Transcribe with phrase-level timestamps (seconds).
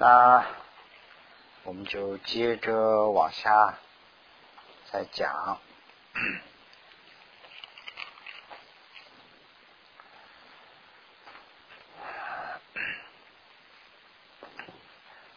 [0.00, 0.46] 那
[1.64, 3.76] 我们就接着往下
[4.90, 5.60] 再讲。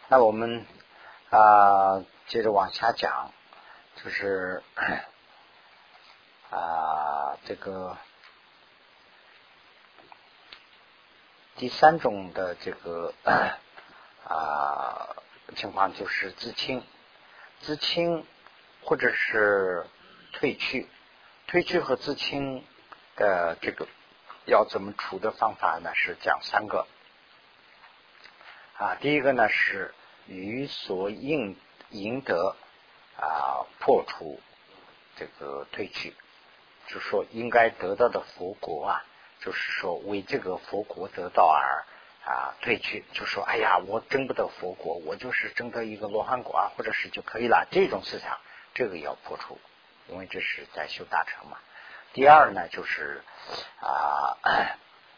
[0.08, 0.66] 那我们
[1.30, 3.34] 啊，接着往下讲，
[4.02, 4.64] 就是
[6.52, 7.98] 啊，这个
[11.58, 13.14] 第三种的这个
[14.26, 15.16] 啊
[15.56, 16.84] 情况就是自清，
[17.62, 18.26] 自清
[18.82, 19.86] 或者是
[20.34, 20.88] 退去，
[21.48, 22.64] 退去和自清
[23.16, 23.88] 的这个
[24.46, 25.92] 要怎么处的方法呢？
[25.96, 26.88] 是讲三个
[28.78, 29.94] 啊，第一个呢是。
[30.26, 31.58] 于所应
[31.90, 32.56] 赢得
[33.18, 34.40] 啊破除
[35.18, 36.16] 这个退去，
[36.88, 39.04] 就说应该得到的佛国啊，
[39.42, 41.84] 就是说为这个佛国得到而
[42.26, 47.68] 啊退去，就说哎呀，我争不得佛国，我就是争得一个罗汉果啊，或者是就可以了。
[47.72, 48.40] 这种思想，
[48.74, 49.60] 这个要破除，
[50.08, 51.58] 因为这是在修大成嘛。
[52.14, 53.24] 第二呢，就是
[53.80, 54.38] 啊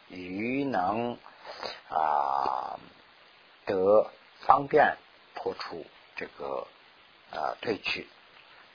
[0.08, 1.18] 于能
[1.88, 2.78] 啊
[3.64, 4.10] 得。
[4.40, 4.96] 方便
[5.34, 5.84] 破除
[6.14, 6.68] 这个
[7.32, 8.06] 呃退去。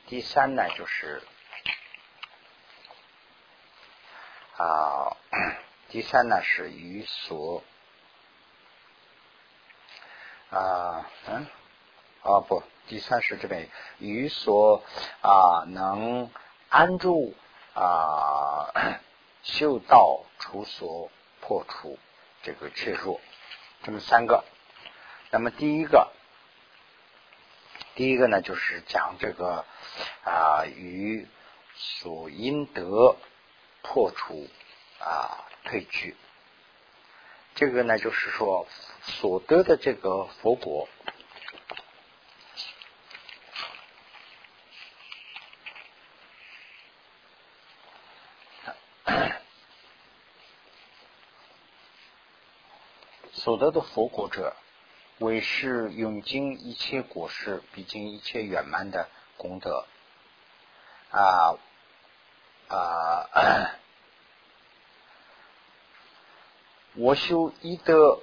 [0.07, 1.21] 第三呢，就是
[4.57, 5.15] 啊，
[5.87, 7.63] 第三呢是于所
[10.51, 11.47] 啊嗯
[12.23, 14.83] 啊不，第三是这边于所
[15.21, 16.29] 啊能
[16.69, 17.33] 安住
[17.73, 18.69] 啊
[19.43, 21.97] 修道除所破除
[22.43, 23.19] 这个怯弱，
[23.83, 24.43] 这么三个。
[25.31, 26.11] 那么第一个，
[27.95, 29.65] 第一个呢，就是讲这个
[30.25, 31.27] 啊，与
[31.73, 33.15] 所应得
[33.81, 34.47] 破除
[34.99, 36.15] 啊退去。
[37.55, 38.67] 这个呢，就是说
[39.03, 40.89] 所得的这个佛果，
[53.33, 54.55] 所得的佛果者。
[55.21, 59.85] 为是永尽一切果实，毕竟一切圆满的功德
[61.11, 61.59] 啊
[62.67, 63.29] 啊！
[66.97, 68.19] 我修一德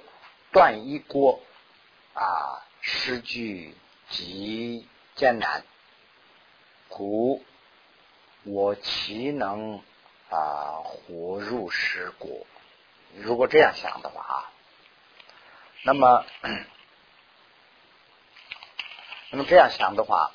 [0.51, 1.41] 断一锅
[2.13, 3.75] 啊，诗句
[4.09, 5.63] 极艰难，
[6.87, 7.43] 故
[8.43, 9.81] 我岂能
[10.29, 12.45] 啊活入十国？
[13.15, 14.51] 如果这样想的话啊，
[15.83, 16.25] 那么。
[19.31, 20.31] 那么这样想的话，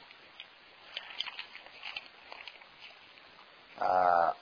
[3.77, 4.37] 呃，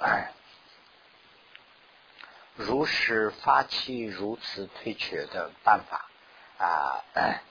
[2.54, 6.10] 如是发起如此退却的办法
[6.58, 7.04] 啊，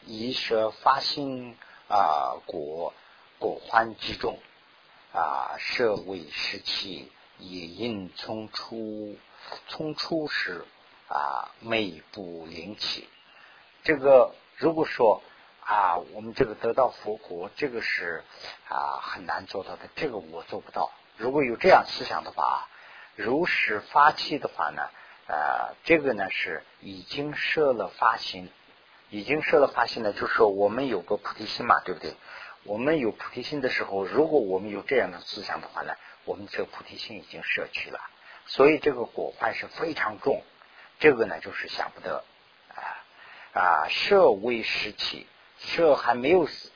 [0.06, 1.58] 一舍发心
[1.88, 2.94] 啊果
[3.40, 4.40] 果欢之中
[5.14, 9.18] 啊，设为时期也因从出
[9.68, 10.66] 从出时
[11.08, 13.10] 啊，每不灵起。
[13.84, 15.22] 这个如果说。
[15.64, 18.26] 啊，我们这个得到佛国，这个是
[18.68, 20.92] 啊很难做到的，这个我做不到。
[21.18, 22.68] 如果有这样思想的话，
[23.16, 24.90] 如实发起的话呢，
[25.28, 28.50] 呃，这个呢是已经设了发心，
[29.10, 32.16] 已经设了发心呢，就是说我们有个菩提心嘛，对不对？
[32.64, 35.94] 我们有菩提心的时候，如果我们有这样的思想的话呢，
[36.26, 38.00] 我们这个菩提心已经摄取了，
[38.46, 40.44] 所以这个果患是非常重。
[41.00, 42.24] 这个呢就是想不得
[42.70, 45.28] 啊啊，设为实起。
[45.64, 46.72] 设还没有死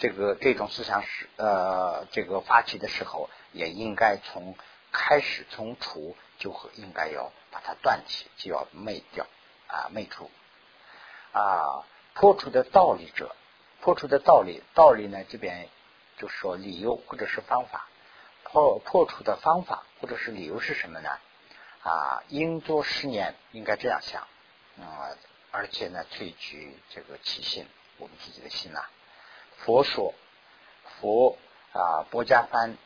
[0.00, 4.56] 这个这种思想是呃这个发起的时候，也应该从
[4.92, 9.26] 开始从除就应该要把它断起，就要灭掉
[9.68, 10.30] 啊灭除
[11.32, 11.84] 啊
[12.14, 13.34] 破除的道理者，
[13.80, 15.68] 破除的道理道理呢这边
[16.16, 17.88] 就是说理由或者是方法
[18.44, 21.18] 破破除的方法或者是理由是什么呢？
[21.82, 24.26] 啊应作十年应该这样想
[24.80, 25.16] 啊，
[25.50, 27.66] 而且呢萃取这个起心。
[27.98, 28.82] 我们自己的心呐，
[29.58, 30.14] 佛说，
[30.84, 31.36] 佛
[31.74, 32.76] 啊，波家幡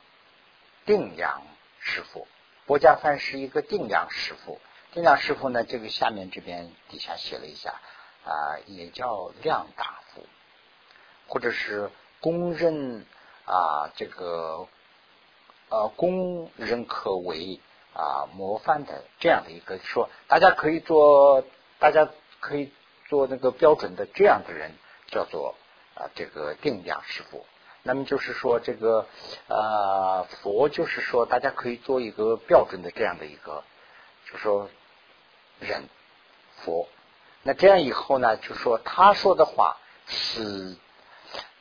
[0.85, 1.43] 定养
[1.85, 2.27] 师傅，
[2.67, 4.59] 波家幡是一个定量师傅，
[4.93, 7.75] 定量师傅呢，这个下面这边底下写了一下
[8.25, 10.27] 啊，也叫量大夫，
[11.29, 11.91] 或者是
[12.21, 13.07] 公认
[13.45, 14.67] 啊，这个
[15.69, 17.61] 呃，公认可为
[17.93, 21.45] 啊模范的这样的一个说，大家可以做，
[21.79, 22.09] 大家
[22.41, 22.73] 可以
[23.09, 24.73] 做那个标准的这样的人。
[25.07, 25.55] 叫做
[25.95, 27.47] 啊，这个定量师傅。
[27.87, 29.07] 那么就是说，这个
[29.47, 33.63] 呃，佛就是说，大家可以做一个标准的这样的一个，
[34.25, 34.71] 就说
[35.61, 35.91] 人
[36.57, 36.89] 佛。
[37.43, 39.77] 那这样以后呢，就说他说的话
[40.07, 40.79] 是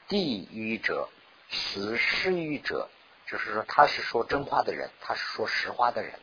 [0.07, 1.09] 地狱者，
[1.49, 2.87] 是实语者，
[3.27, 6.21] 就是说他是说真话的人，他是说实话的人，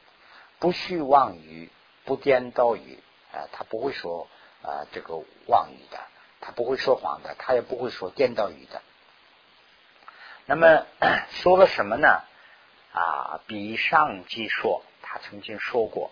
[0.59, 1.71] 不虚妄语，
[2.07, 3.01] 不颠倒语，
[3.35, 4.29] 啊，他不会说
[4.63, 5.99] 啊这个妄语的，
[6.41, 8.81] 他不会说谎的，他也不会说颠倒语的。
[10.51, 10.85] 那么
[11.31, 12.09] 说了什么呢？
[12.93, 16.11] 啊，比上即说，他曾经说过，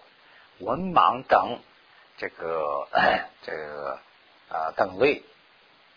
[0.61, 1.59] 文盲等
[2.19, 2.87] 这个
[3.43, 3.99] 这个
[4.49, 5.25] 啊等类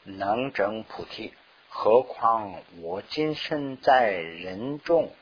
[0.01, 1.35] 能证菩提，
[1.69, 5.13] 何况我今生在人众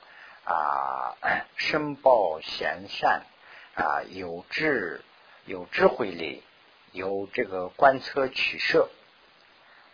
[0.45, 1.17] 啊，
[1.57, 3.23] 申报贤善
[3.75, 5.03] 啊，有智
[5.43, 6.41] 有智慧力，
[6.93, 8.89] 有这个观测取舍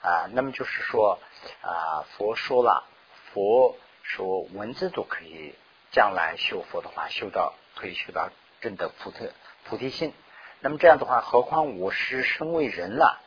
[0.04, 1.18] 啊，那么就是说
[1.64, 2.86] 啊，佛说了，
[3.36, 3.76] 佛。
[4.02, 5.56] 说文字都可以，
[5.92, 8.30] 将来修佛的话，修到可以修到
[8.62, 9.30] 真的菩提
[9.66, 10.14] 菩提心。
[10.60, 13.20] 那么这样的话，何况我是身为人了，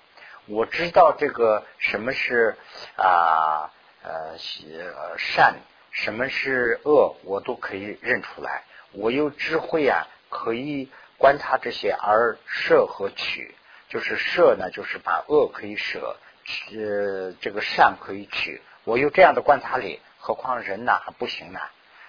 [0.47, 2.57] 我知道这个什么是
[2.97, 3.73] 啊
[4.05, 4.39] 呃
[5.19, 5.57] 善，
[5.91, 8.63] 什么是恶，我都可以认出来。
[8.93, 10.89] 我有智慧啊，可以
[11.19, 13.53] 观察这些而舍和取。
[13.89, 16.17] 就是舍呢，就是把恶可以舍，
[16.71, 18.63] 呃，这个善可以取。
[18.89, 20.01] 我有这样的观察力。
[20.19, 21.61] 何况人呢还不行呢？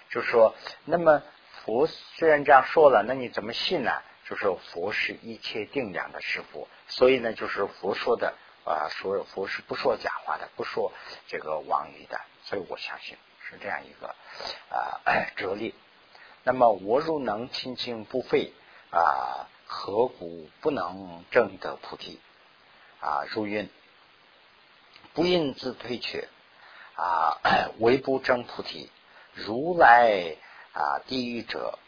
[0.10, 0.56] 就是说，
[0.86, 1.22] 那么
[1.66, 3.92] 佛虽然这样说了，那你怎么信呢？
[4.30, 8.34] 就是佛是一切定量的师傅，所以呢，就是佛说的
[8.64, 10.94] 啊，说佛是不说假话的，不说
[11.28, 13.18] 这个妄语的，所以我相信
[13.48, 14.16] 是这样一个
[14.70, 15.02] 啊
[15.36, 15.76] 哲理。
[16.44, 18.54] 那么我如能清净不废
[18.90, 22.20] 啊，何故不能证得菩提
[23.02, 23.26] 啊？
[23.30, 23.70] 如云
[25.14, 26.28] 不因自退却。
[27.00, 27.40] 啊，
[27.80, 28.90] 唯不证菩提，
[29.34, 30.36] 如来
[30.74, 31.80] 啊，地狱者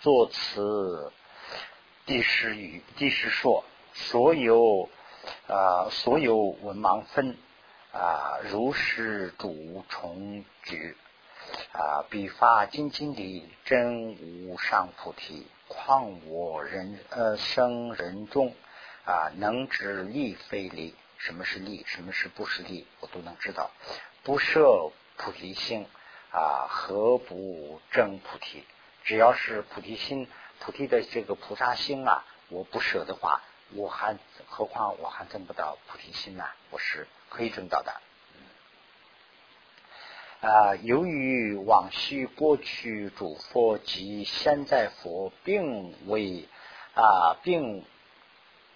[0.00, 1.12] 作此
[2.06, 4.88] 第十语，第十说，所有
[5.48, 7.36] 啊，所有文盲分
[7.92, 10.96] 啊，如是主重举
[11.72, 14.12] 啊，彼发精进的真
[14.46, 18.54] 无上菩提，况我人呃生人众
[19.04, 23.72] 啊，能知利非利，什么是利，什么是不是利，我都能知道。
[24.22, 25.86] 不设菩提心
[26.30, 28.64] 啊，何不证菩提？
[29.04, 30.28] 只要是菩提心、
[30.60, 33.42] 菩提的这个菩萨心啊，我不舍的话，
[33.74, 34.16] 我还
[34.46, 36.44] 何况我还证不到菩提心呢？
[36.70, 38.00] 我是可以证到的。
[40.40, 46.48] 啊，由于往昔过去诸佛及现在佛，并未
[46.94, 47.84] 啊，并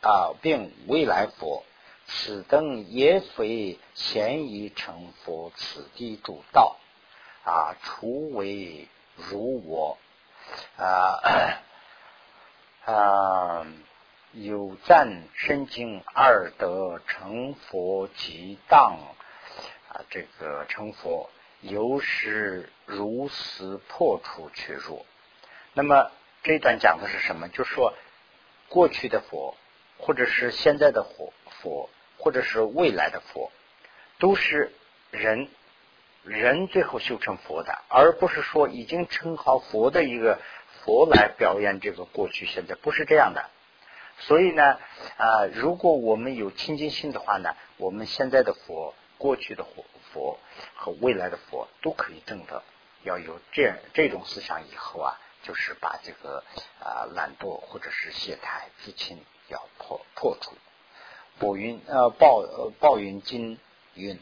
[0.01, 1.65] 啊，并未来佛。
[2.09, 6.77] 此等也非前已成佛，此地主道
[7.45, 9.99] 啊，除为如我
[10.77, 11.21] 啊
[12.85, 13.67] 啊，
[14.33, 18.99] 有赞身经二德成佛即当
[19.89, 21.29] 啊，这个成佛
[21.61, 25.05] 由是如此破除却入。
[25.73, 26.13] 那么
[26.45, 27.49] 这段讲的是什么？
[27.49, 27.95] 就说
[28.69, 29.57] 过去的佛，
[29.99, 31.91] 或者是现在的佛佛。
[32.27, 33.53] 或者是未来的佛，
[34.19, 34.73] 都是
[35.13, 35.49] 人
[36.25, 40.41] 人最后修成佛的，而不是说已经成好佛的一个
[40.83, 43.49] 佛来表演这个过去现在，不是这样的。
[44.19, 44.77] 所以呢，
[45.19, 50.41] 啊，如果我们有清净心的话呢，我们现在的佛、过去的佛佛
[50.75, 52.65] 和未来的佛都可以证得。
[53.05, 55.15] 要有这样这种思想以后啊，
[55.45, 56.43] 就是把这个
[56.81, 59.17] 啊懒惰或者是懈怠自轻
[59.47, 60.57] 要破破除。
[61.39, 63.59] 宝云呃，报呃，报云经
[63.95, 64.19] 云，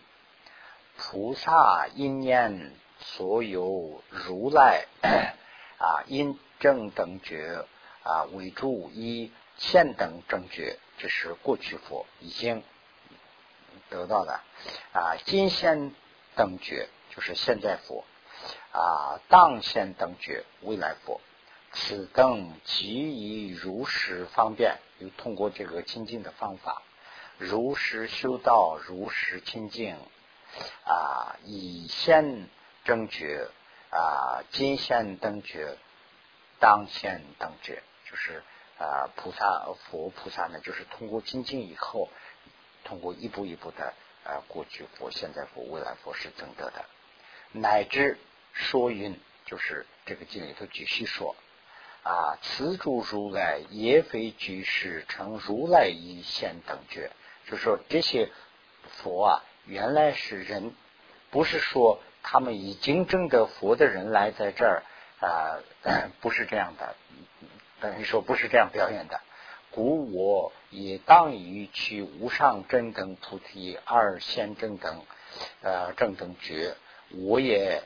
[0.96, 4.86] 菩萨因念所有如来
[5.78, 7.66] 啊，因正等觉
[8.02, 12.64] 啊为主，以现等正觉，这是过去佛已经
[13.90, 14.40] 得到的
[14.92, 15.16] 啊。
[15.24, 15.94] 今现
[16.34, 18.04] 等觉就是现在佛
[18.72, 21.20] 啊，当现等觉未来佛，
[21.70, 26.82] 此等即以如实方便，又通过这个精进的方法。
[27.38, 29.96] 如实修道，如实清净
[30.84, 31.36] 啊！
[31.44, 32.48] 以现
[32.84, 33.48] 正觉
[33.90, 35.76] 啊，今现等觉，
[36.60, 38.42] 当现等觉，就是
[38.78, 42.08] 啊，菩萨佛菩萨呢，就是通过精进以后，
[42.84, 43.92] 通过一步一步的
[44.24, 46.84] 啊，过去佛、现在佛、未来佛是增得的，
[47.50, 48.16] 乃至
[48.52, 51.34] 说云，就是这个经里头继续说
[52.04, 57.10] 啊，此诸如来也非居士成如来一现等觉。
[57.50, 58.30] 就说这些
[58.88, 60.72] 佛啊，原来是人，
[61.30, 64.82] 不是说他们已经证得佛的人来在这儿
[65.20, 65.60] 啊，
[66.20, 66.94] 不是这样的，
[67.80, 69.20] 等于说不是这样表演的。
[69.70, 75.02] 故我也当于去无上正等菩提二仙正等
[75.62, 76.76] 呃正等觉，
[77.10, 77.82] 我也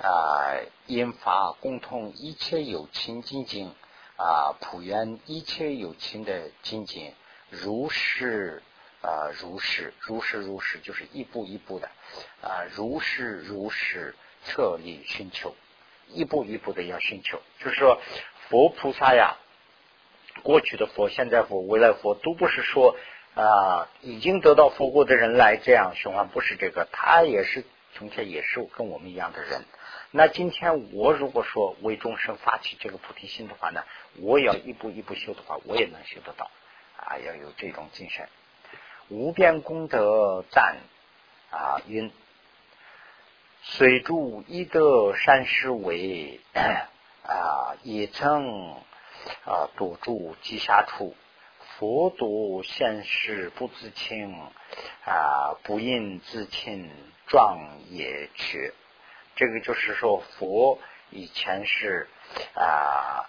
[0.00, 0.54] 啊
[0.86, 3.72] 引发共同一切有情精进
[4.16, 7.12] 啊普愿一切有情的精进，
[7.50, 8.62] 如是
[9.02, 11.90] 啊如是如是如是就是一步一步的
[12.40, 14.14] 啊如是如是
[14.46, 15.54] 彻力寻求，
[16.08, 18.00] 一步一步的要寻求，就是说
[18.48, 19.36] 佛菩萨呀。
[20.42, 22.96] 过去的佛、现在佛、未来佛，都不是说
[23.34, 29.62] 啊已经得到佛果的人来这样循环，不是这个，他也是从前也是跟我们一样的人。
[30.10, 33.84] 那今天我如果说为众生发起这个菩提心的话呢，
[34.20, 36.50] 我要一步一步修的话，我也能修得到
[36.96, 38.26] 啊，要有这种精神。
[39.12, 40.78] 无边功德赞
[41.50, 42.10] 啊云，
[43.62, 46.40] 水住一德善施为
[47.22, 48.74] 啊也曾。
[49.44, 51.14] 啊，躲 住积下处，
[51.78, 54.34] 佛度现世不自清
[55.04, 56.90] 啊，不应自清
[57.28, 58.72] 壮也缺。
[59.36, 62.08] 这个就是说，佛以前是
[62.54, 63.28] 啊，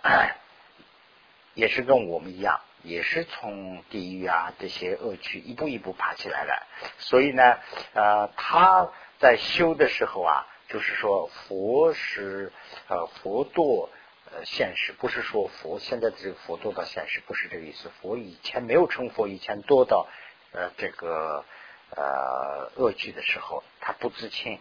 [1.53, 6.63] 也是跟我们一样，也是从地狱啊这些恶趣一步一步爬起来的。
[6.99, 7.57] 所以呢，
[7.93, 12.51] 呃，他在修的时候啊，就是说佛是
[12.87, 13.89] 呃佛度。
[14.35, 17.91] 呃，现实不是说佛现在这个佛多到现实，不是这个意思。
[18.01, 20.07] 佛以前没有成佛，以前多到
[20.53, 21.45] 呃这个
[21.91, 24.59] 呃恶趣的时候，他不自清，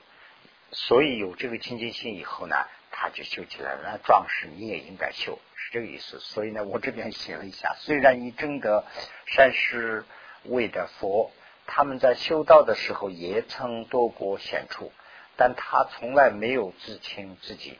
[0.72, 2.54] 所以有这个清净心以后呢，
[2.90, 3.80] 他就修起来了。
[3.84, 5.38] 那壮士你也应该修，
[5.72, 6.20] 这个意思。
[6.20, 8.84] 所以呢，我这边写了一下，虽然你真的
[9.26, 10.04] 善施
[10.44, 11.32] 为的佛，
[11.66, 14.92] 他们在修道的时候也曾多过险处，
[15.36, 17.78] 但他从来没有自清自己。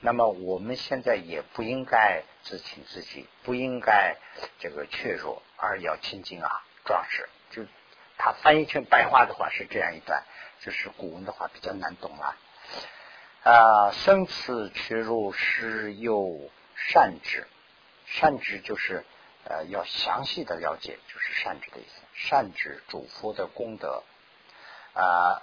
[0.00, 4.16] 那么我们现在也不应该自轻自己，不应该
[4.60, 7.28] 这个怯弱，而要亲近啊壮士。
[7.50, 7.64] 就
[8.16, 10.22] 他翻译成白话的话是这样一段，
[10.60, 12.36] 就是古文的话比较难懂了。
[13.42, 16.48] 啊，生此屈辱是又
[16.86, 17.46] 善知，
[18.06, 19.04] 善知就是
[19.44, 22.00] 呃要详细的了解，就是善知的意思。
[22.14, 24.02] 善知主佛的功德
[24.94, 25.42] 啊，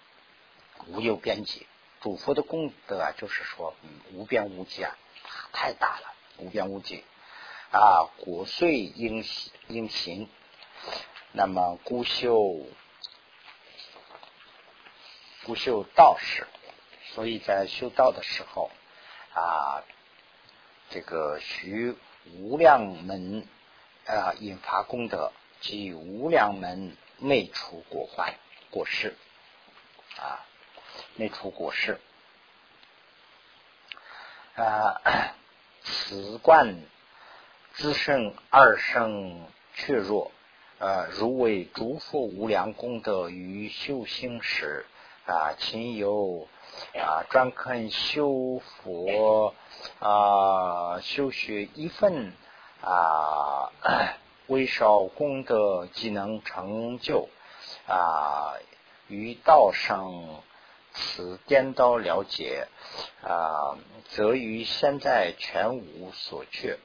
[0.88, 1.66] 无有边际。
[2.00, 4.96] 主佛的功德啊，就是说，嗯，无边无际啊，
[5.52, 7.04] 太大了，无边无际
[7.70, 8.10] 啊。
[8.18, 9.24] 果遂应
[9.68, 10.28] 应行，
[11.32, 12.66] 那么孤修
[15.44, 16.46] 孤修道士，
[17.14, 18.70] 所以在修道的时候
[19.34, 19.82] 啊，
[20.94, 21.96] 这个徐
[22.38, 23.44] 无量门
[24.06, 28.38] 啊，引发功德，即无量门内出果怀
[28.70, 29.16] 果实
[30.16, 30.38] 啊。
[31.16, 31.98] 内出果实
[34.54, 35.34] 啊，
[35.82, 36.76] 此观
[37.72, 40.30] 自胜二生却弱，
[40.78, 44.86] 呃，如为诸佛无量功德于修行时
[45.26, 46.48] 啊，亲有
[46.94, 49.54] 啊专肯修佛
[50.00, 52.32] 啊修学一份
[52.82, 53.72] 啊，
[54.48, 57.28] 微少功德即能成就
[57.86, 58.54] 啊，
[59.08, 60.42] 于道上。
[60.96, 62.68] 此颠倒了解
[63.20, 63.76] 啊，
[64.10, 66.78] 则于现在全无所缺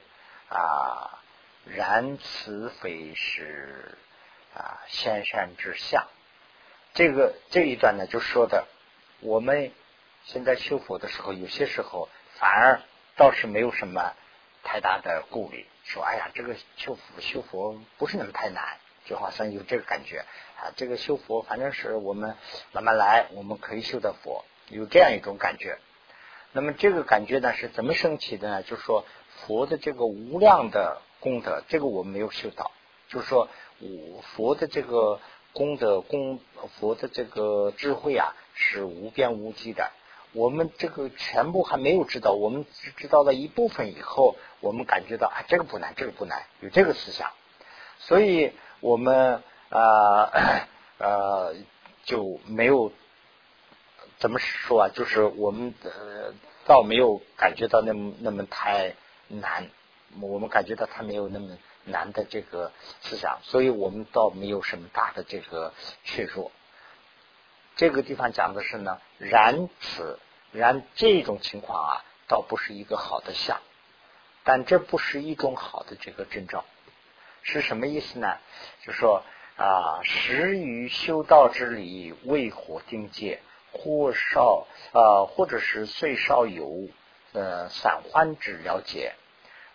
[0.48, 1.22] 啊。
[1.64, 3.96] 然此非是
[4.52, 6.08] 啊先善之相。
[6.94, 8.66] 这个这一段呢，就说的
[9.20, 9.72] 我们
[10.24, 12.80] 现在修佛的时候，有些时候反而
[13.16, 14.14] 倒是没有什么
[14.62, 18.78] 太大的顾虑，说哎呀，这个修佛修佛不是那么太难。
[19.06, 20.24] 就好像有这个感觉
[20.58, 22.36] 啊，这个修佛反正是我们
[22.70, 25.78] 慢慢来，我们可以修的佛，有这样一种感觉。
[26.52, 28.62] 那么这个感觉呢是怎么升起的呢？
[28.62, 29.04] 就是说
[29.46, 32.70] 佛的这个无量的功德，这个我们没有修到。
[33.08, 33.48] 就是说，
[33.80, 35.18] 我佛的这个
[35.52, 36.40] 功德功，
[36.78, 39.90] 佛的这个智慧啊是无边无际的。
[40.32, 47.30] 我们这个全部还没有知道，我们只知道了一部分以后，我们感觉到啊，这个不难，这个不难，有这个思想，
[47.98, 48.52] 所以。
[48.82, 50.32] 我们啊
[50.96, 51.54] 呃
[52.04, 52.92] 就没有
[54.18, 54.88] 怎么说啊？
[54.88, 56.32] 就是我们呃
[56.64, 58.94] 倒没有感觉到那么那么太
[59.28, 59.68] 难，
[60.22, 62.72] 我们感觉到他没有那么难的这个
[63.02, 65.72] 思想，所以我们倒没有什么大的这个
[66.04, 66.50] 怯弱。
[67.76, 70.18] 这个地方讲的是呢，然此
[70.52, 73.60] 然这种情况啊，倒不是一个好的相，
[74.44, 76.64] 但这不是一种好的这个征兆。
[77.42, 78.36] 是什么意思呢？
[78.84, 79.24] 就说
[79.56, 83.40] 啊，时于修道之理未火定界，
[83.72, 86.88] 或少啊，或者是虽少有
[87.32, 89.14] 呃散欢之了解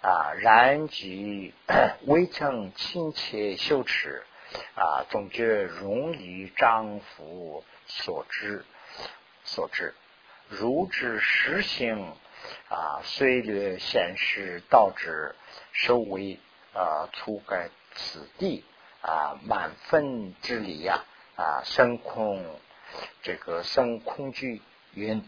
[0.05, 1.51] 啊，然即
[2.05, 4.23] 未曾亲切羞耻
[4.75, 8.63] 啊，总觉容于丈夫所知
[9.43, 9.95] 所知，
[10.47, 12.13] 如之实行
[12.69, 15.33] 啊，虽略显示道之
[15.71, 16.39] 收为
[16.75, 18.63] 啊，粗改此地
[19.01, 21.03] 啊，满分之理呀
[21.35, 22.45] 啊，生空
[23.23, 24.61] 这个生空惧
[24.93, 25.27] 云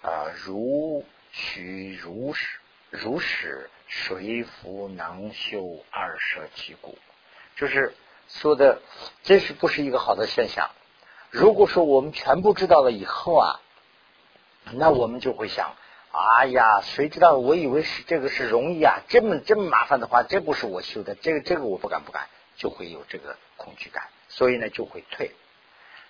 [0.00, 6.96] 啊，如许如实如实，谁复能修二舍其故？
[7.56, 7.94] 就是
[8.26, 8.80] 说的，
[9.22, 10.70] 这是不是一个好的现象？
[11.28, 13.60] 如果说我们全部知道了以后啊，
[14.72, 15.74] 那我们就会想：
[16.10, 17.34] 哎呀，谁知道？
[17.34, 25.32] 我以为是这个是容易啊，这么这么麻烦的话，这不是我修的，这个这个我不敢不敢，就会有这个恐惧感，所以呢就会退。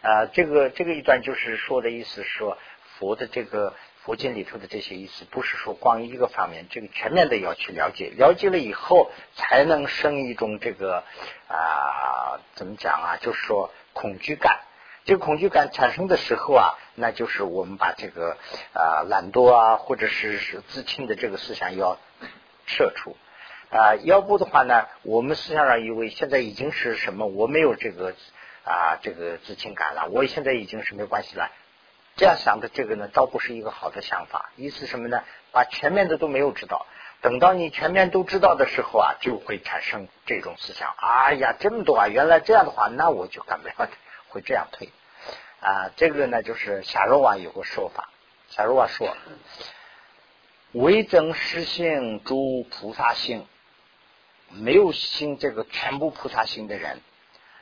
[0.03, 2.59] 啊，这个这个一段就是说的意思是，说
[2.97, 3.75] 佛的这个
[4.05, 11.05] 佛经里头的这些意思，不是说光一个方面，这个全面的要去了解，了解了以后，才能生一种这个
[11.49, 13.17] 啊，怎么讲啊？
[13.21, 14.61] 就是说恐惧感。
[15.05, 18.37] 这个恐惧感产生的时候啊，那就是我们把这个
[18.73, 21.99] 啊懒惰啊，或者是是自轻的这个思想要
[22.67, 23.17] 撤除
[23.71, 28.15] 啊，要不的话呢，我们思想上以为现在已经是什么，我没有这个
[28.65, 31.51] 啊这个自轻感了，我现在已经是没关系了。
[32.17, 34.51] 这样想的这个呢，倒不是一个好的想法。
[34.57, 35.23] 意思什么呢？
[35.53, 36.87] 把全面的都没有知道，
[37.21, 40.95] 等到你全面都知道的时候啊，就会产生这种思想。
[40.97, 42.09] 哎呀，这么多啊！
[42.09, 43.89] 原来这样的话，那我就干不了。
[44.29, 44.89] 会这样推
[45.61, 48.09] 啊，这个呢就是夏若瓦有个说法，
[48.49, 49.15] 夏若瓦说，
[50.73, 53.47] 为增实性诸菩萨性，
[54.49, 57.03] 没有信这个全部菩萨性的人，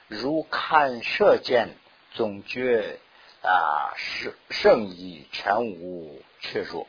[0.07, 1.71] 如看射箭，
[2.13, 3.01] 总觉
[3.43, 6.87] 啊是圣意全无缺弱。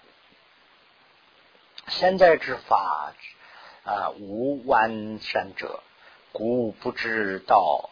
[1.88, 3.14] 现在之法
[3.84, 5.82] 啊无完善者，
[6.32, 7.90] 故不知道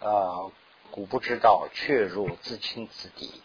[0.00, 0.52] 啊。
[0.90, 3.42] 故不知道，却入自亲自敌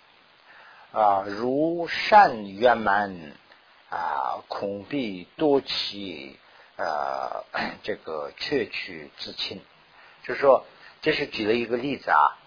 [0.93, 1.25] 啊！
[1.27, 3.33] 如善圆满
[3.89, 6.39] 啊，恐必多起
[6.77, 7.43] 呃，
[7.83, 9.61] 这个却取自亲。
[10.23, 10.65] 就是说，
[11.01, 12.39] 这是举了一个例子啊，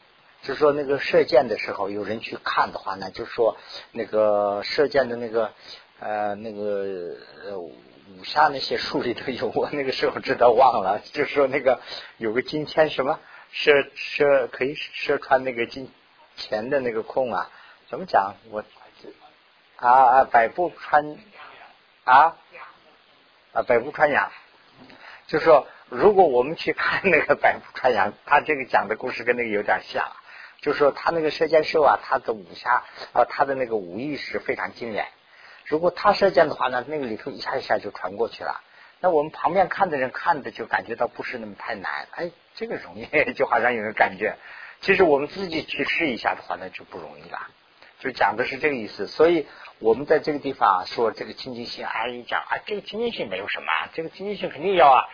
[0.47, 3.57] 就是说那个射箭的时候，有人去看的话呢，就是说
[3.91, 5.53] 那个射箭的那个
[5.99, 7.73] 呃那个呃武
[8.25, 11.81] 侠那些书里头有，我那个时候知道忘了， 就是说那个
[12.19, 13.19] 有个金签什么。
[13.53, 15.91] 射射可以射穿那个金
[16.37, 17.49] 钱的那个空啊？
[17.89, 18.35] 怎么讲？
[18.51, 18.65] 我
[19.77, 21.17] 啊啊，百步穿
[22.05, 22.37] 啊
[23.53, 24.31] 啊，百步穿杨。
[25.27, 30.05] 就说如果我们去看那个百步穿杨，他这个讲的故事跟那个有点像。
[30.61, 35.07] 就是说他那个射箭手啊，他的武侠啊，他的那个武艺是非常精炼。
[35.65, 38.61] 如果他射箭的话呢，那个里头一下一下就传过去了。
[39.01, 42.31] 那我们旁边看的人看的就感觉到不是那么太难，哎。
[42.59, 44.39] 这个容易， 就好像有人感觉，
[44.81, 47.49] 其实我们自己去试一下的话，那就不容易了。
[47.99, 49.47] 就讲的是这个意思，所以
[49.79, 55.05] 我们在这个地方说这个清净心，阿姨讲啊，这个清净心没有什么，这个清净心肯定要啊。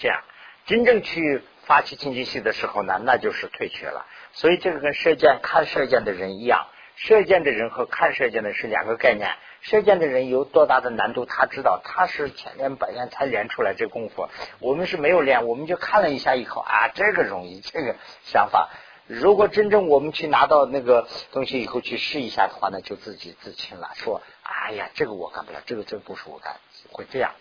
[0.00, 0.24] 这样
[0.66, 4.06] 真正去发起清净心的时候呢，那就是退却了。
[4.32, 9.30] 所以这个跟射箭看射箭的人一样，射箭的人和看射箭的是两个概念。
[9.60, 14.28] 射箭的人有多大的难度，他知道，他是千练百练才练出来这功夫。
[14.60, 18.70] 我们是没有练，我们就看了一下以后啊，这个容易，这个想法。
[19.06, 23.90] 如果真正我们去拿到那个东西以后去试一下的话，呢就自己自清了。
[23.94, 26.56] 说，哎呀，这个我干不了，这个这不是我干，
[26.92, 27.32] 会这样。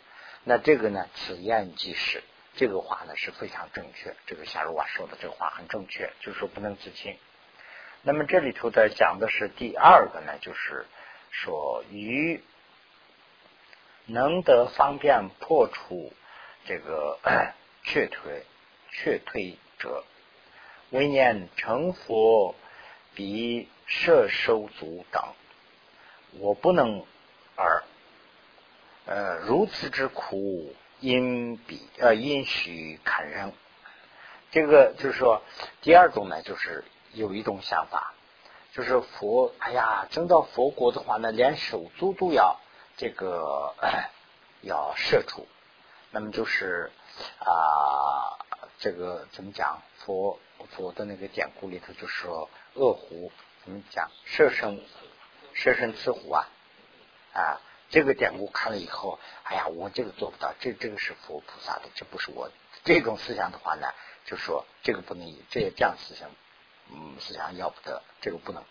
[0.43, 2.23] 那这个呢，此言即是，
[2.57, 4.13] 这个话呢是非常正确。
[4.25, 7.17] 这个夏如瓦说的这个话很正确，就是说不能自清。
[8.01, 10.85] 那么这里头的讲的是第二个呢，就是。
[11.29, 12.41] 说于
[14.05, 16.13] 能得方便破除
[16.65, 17.19] 这个
[17.83, 18.43] 却退
[18.89, 20.03] 却退者，
[20.89, 22.55] 为念成佛
[23.13, 25.21] 比摄收足等，
[26.39, 27.05] 我不能
[27.55, 27.83] 而
[29.05, 33.53] 呃如此之苦，因比呃因许堪忍。
[34.51, 35.41] 这个就是说，
[35.81, 36.83] 第二种呢，就是
[37.13, 38.13] 有一种想法。
[38.73, 42.59] 就是佛，哎呀，真到佛国的话呢，连手足都要
[42.95, 43.73] 这个
[44.61, 45.47] 要射出。
[46.11, 46.91] 那么就是
[47.39, 48.37] 啊，
[48.77, 49.81] 这个怎么讲？
[50.05, 53.31] 佛佛的那个典故里头就是说，恶虎
[53.63, 54.11] 怎么讲？
[54.25, 54.79] 摄身
[55.53, 56.47] 摄身刺虎啊
[57.33, 57.59] 啊！
[57.89, 62.51] 这个典故看了以后，哎呀，我这个做不到，这这个是佛菩萨的，这不是我
[62.83, 63.87] 这种思想的话呢，
[64.25, 66.29] 就说这个不能，这这样思想。
[66.89, 68.63] 嗯，思想要不得，这个不能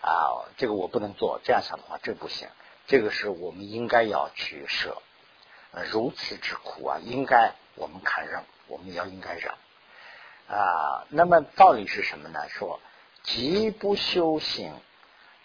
[0.00, 1.40] 啊，这个我不能做。
[1.44, 2.48] 这样想的话，这不行。
[2.88, 5.00] 这个是我们应该要去舍。
[5.70, 9.54] 呃如此之苦啊，应该我们看忍，我们要应该忍
[10.48, 11.06] 啊。
[11.08, 12.48] 那么道理是什么呢？
[12.48, 12.80] 说
[13.22, 14.74] 即不修行，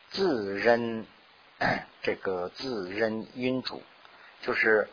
[0.10, 1.06] 自认
[2.02, 3.82] 这个自认因主，
[4.42, 4.90] 就是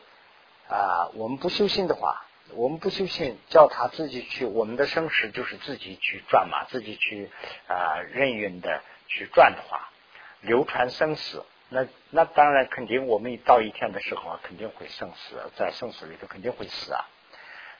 [0.68, 2.24] 啊，我们不修心的话。
[2.57, 7.31] 我们不修心，叫他自己去，我们的生死就是自己去转嘛，自己去
[7.66, 9.88] 啊任运的去转的话，
[10.42, 17.09] 流传生死，那那当然肯定，我们到一天的时候啊，肯定会生死，在生死里头肯定会死啊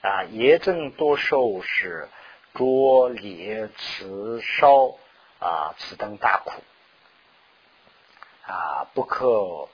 [0.01, 0.23] 啊！
[0.31, 2.09] 业正多受是
[2.55, 4.97] 拙劣慈烧
[5.39, 6.51] 啊，此等大苦
[8.47, 9.69] 啊，不可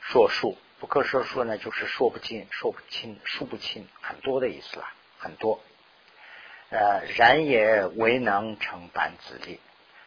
[0.00, 0.56] 说数。
[0.78, 4.84] 不可说数呢，就是说不尽、说不清、数不清，很多的意思了，
[5.16, 5.58] 很多。
[6.68, 9.58] 呃，然也未能成办自力，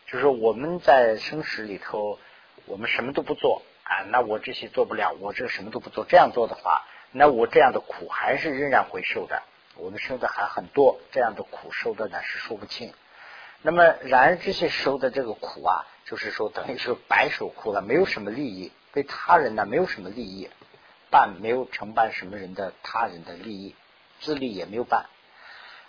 [0.05, 2.19] 就是我们在生死里头，
[2.67, 9.41] 我们什么都不做啊，那我这些做不了，我这什么都不做，这样做的话，那我这样的苦还是仍然会受的。
[9.75, 12.93] 我们受的还很多，这样的苦受的呢是说不清。
[13.61, 18.71] 那么，然而这些受的这个苦啊，就是说等于是白受苦了，没有什么利益。
[18.91, 20.49] 对他人呢没有什么利益，
[21.11, 23.75] 办没有承办什么人的他人的利益，
[24.19, 25.05] 自利也没有办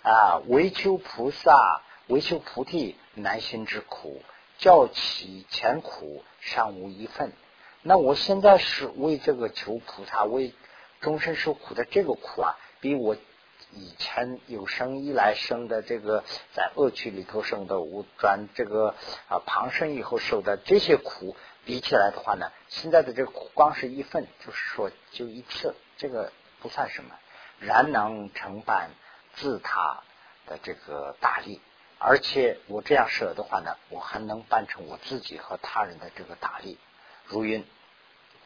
[0.03, 0.41] 啊。
[0.47, 4.21] 唯求菩萨，唯求菩提，难行之苦，
[4.59, 7.33] 教其前苦尚无一份。
[7.81, 10.53] 那我现在是为这个求菩萨，为
[10.99, 13.15] 终身受苦的这个苦啊，比我
[13.73, 18.95] 以前有生以来生的这个在恶趣里头生的，无转这个
[19.27, 21.35] 啊旁生以后受的这些苦。
[21.63, 27.15] 比起来的话呢，现在的这个苦光是一份，就是说就一次，这个不算什么。
[27.59, 28.89] 然能承办
[29.35, 30.01] 自他
[30.47, 31.61] 的这个大力，
[31.99, 36.79] 而且我这样舍的话呢，我还能办成我自己和他人的这个大力。
[37.25, 37.63] 如云，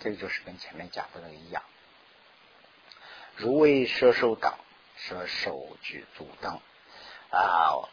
[0.02, 1.64] 这个就是跟前面讲的那个一样。
[3.38, 4.54] 如为舍手等，
[4.98, 6.60] 舍手举足等
[7.30, 7.90] 啊，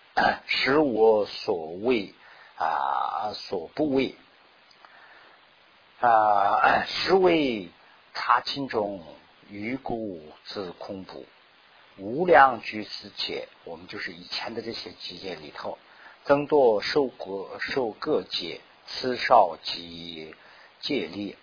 [0.46, 2.14] 使我所为
[2.56, 4.14] 啊所不为。
[6.00, 7.68] 啊，实为
[8.12, 9.04] 他心中
[9.48, 11.26] 余故自空怖，
[11.96, 13.46] 无量居此界。
[13.62, 15.78] 我们就是以前的这些集界里头，
[16.24, 20.34] 增多受各受各界，此少及
[20.80, 21.36] 戒力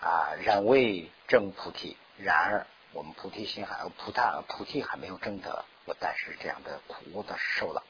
[0.00, 1.96] 啊，然为正菩提。
[2.18, 2.66] 然而
[2.96, 7.84] 我们菩提心还菩萨菩提还没有证得，我但是这样的苦我倒是受了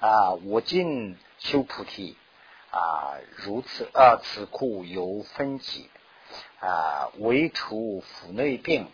[0.00, 0.32] 啊。
[0.46, 2.16] 我今修菩提。
[2.74, 5.90] 啊，如此啊，此苦有分级
[6.58, 8.90] 啊，为除腹内病，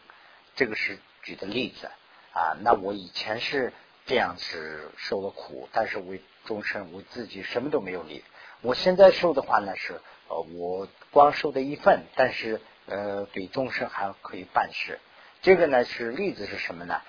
[0.56, 1.88] 这个是举的例子
[2.32, 2.56] 啊。
[2.60, 3.72] 那我以前是
[4.04, 8.24] 这样子受了苦，但是为终身我自己什么都没有力。
[8.62, 14.98] 我现在受的话呢，是呃，我光受的一份，但是呃，对终身还可以办事。
[15.42, 17.00] 这个呢是例子是什么呢？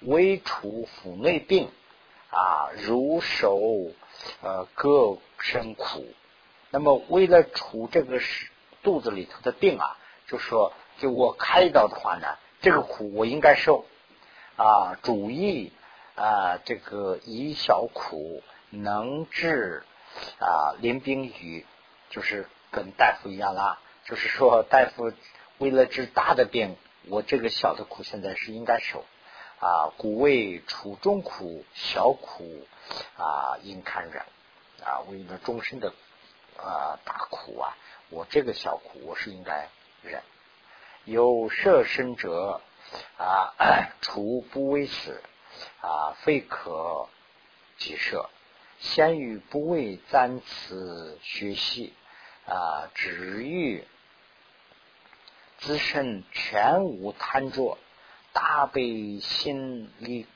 [0.00, 1.70] 为除腹内病
[2.30, 3.58] 啊，如受
[4.42, 5.18] 呃各。
[5.40, 6.06] 生苦，
[6.70, 8.48] 那么为了除这个是
[8.82, 13.84] 肚子里头的病啊，就说就我开刀的话呢，这个苦我应该受
[14.56, 15.70] 啊，主意
[16.14, 19.82] 啊，这个以小苦能治
[20.38, 21.66] 啊，临病愈，
[22.08, 25.12] 就是跟大夫一样啦，就是说大夫
[25.58, 26.74] 为了治大的病，
[27.08, 29.04] 我这个小的苦现在是应该受
[29.60, 32.66] 啊，故为除中苦，小苦
[33.16, 34.22] 啊应堪忍。
[34.82, 35.94] 啊，为了终身的
[36.58, 37.74] 啊大苦啊，
[38.10, 39.68] 我这个小苦我是应该
[40.02, 40.22] 忍。
[41.04, 42.60] 有舍身者
[43.16, 43.54] 啊，
[44.02, 45.22] 除不为死
[45.80, 47.08] 啊，非可
[47.78, 48.28] 即舍。
[48.80, 51.94] 先于不为暂此学习
[52.46, 53.86] 啊，止欲
[55.58, 57.78] 自身全无贪着，
[58.32, 60.26] 大悲心力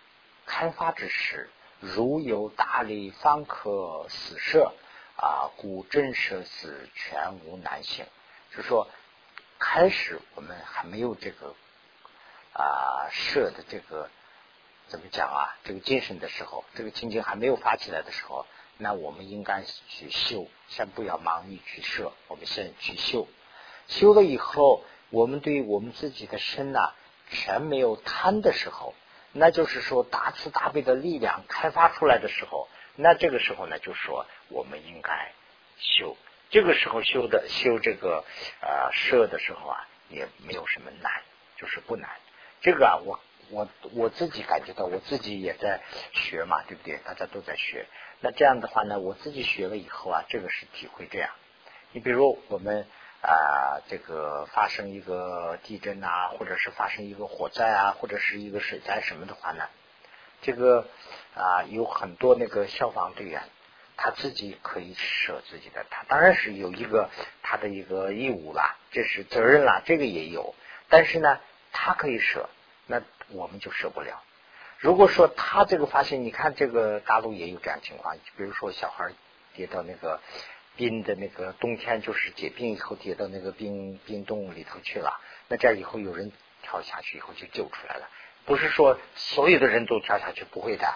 [0.47, 1.51] 开发之时。
[1.81, 4.73] 如有大力方可死舍
[5.17, 8.05] 啊，故真舍死全无难行。
[8.51, 8.89] 就是说
[9.61, 11.55] 开始我们还没有这个
[12.53, 14.11] 啊舍的这个
[14.89, 15.57] 怎么讲啊？
[15.63, 23.29] 这个精神的时候，这个情景还没有发起来的时候，那我们应该去修，先不要忙于去舍，我们先去修。
[23.87, 26.93] 修了以后，我们对我们自己的身呐，
[27.31, 28.95] 全没有贪的时候。
[29.33, 32.67] 那就是说，大慈大悲的力量开发出来的时候，
[32.97, 35.33] 那这个时候呢，就说我们应该
[35.79, 36.17] 修。
[36.51, 38.25] 这个时候修的修这个
[38.63, 41.13] 呃舍的时候啊，也没有什么难，
[41.57, 42.09] 就是不难。
[42.63, 46.97] 这个啊，我我我自己感觉到，我自己也在学嘛，对不对？
[47.05, 47.87] 大家都在学。
[48.21, 51.31] 那这样的话呢，我自己学了以后啊，这个是体会这样。
[51.93, 52.87] 你比如我们
[53.23, 59.65] 啊这个发生一个地震啊，或者是发生一个火灾啊，或者是一个水灾什么的话呢，
[60.43, 60.87] 这个
[61.35, 63.43] 啊有很多那个消防队员。
[64.01, 67.11] 他自己可以舍自己的，他当然是有一个
[67.43, 70.55] 他的一个义务啦，这是责任啦，这个也有。
[70.89, 71.41] 但是呢，
[71.73, 72.49] 他可以舍，
[72.87, 74.23] 那我们就舍不了。
[74.79, 79.11] 如果说他这个发现，你看这个大陆也有这样情况，比如说小孩
[79.57, 80.21] 跌到那个
[80.79, 88.09] 冰的那个冬天，就是结冰以后跌到那个冰冰洞里头去了，那这样以后有人跳下去以后就救出来了。
[88.47, 90.87] 不是说所有的人都跳下去，不会的，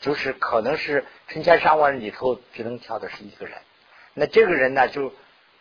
[0.00, 3.58] 就是可能是成千上万里头只能跳的是一个人。
[4.14, 5.12] 那这个人呢，就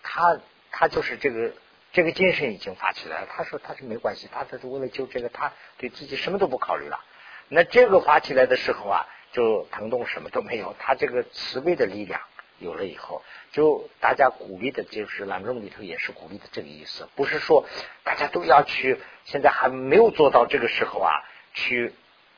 [0.03, 0.39] 他
[0.71, 1.51] 他就是这个
[1.91, 3.27] 这个精神已经发起来了。
[3.29, 7.03] 他说他是没关系，他他是为了救这个，他对自己什么都不考虑了。
[7.49, 10.73] 那这个发起来的时候啊，就疼痛什么都没有。
[10.79, 12.21] 他这个慈悲的力量
[12.61, 17.65] 有了以后，就大家鼓励的就是朗中里头也是鼓励的这个意思，不是说
[18.03, 21.11] 大家都要去，现在还没有做到这个时候啊。
[21.53, 21.93] 去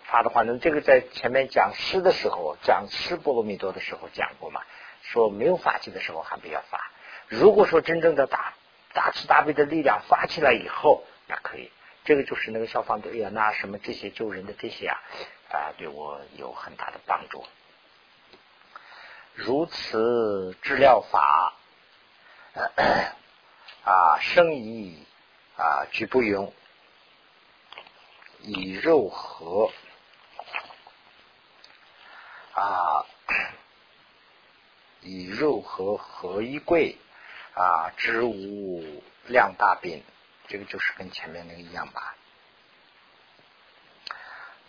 [0.06, 4.62] 发的话，那这个在前面讲诗的时候，讲诗波罗蜜多的时候讲过嘛？
[5.04, 6.90] 说没有发起的时候还不要发。
[7.28, 8.56] 如果说真正的大
[8.92, 11.70] 大慈大悲的力量发起来以后，那可以。
[12.06, 14.98] 这个就是那个消防队呀，那什么这些救人的这些啊
[15.52, 17.46] 啊，对我有很大的帮助。
[19.34, 21.54] 如此治疗法
[23.84, 25.06] 啊，生意
[25.58, 26.54] 啊，举不用。
[28.42, 29.72] 以肉合
[32.54, 33.06] 啊，
[35.02, 36.98] 以肉合合一贵
[37.56, 40.04] 啊，知无量大病，
[40.48, 42.16] 这个就是跟前面那个一样吧。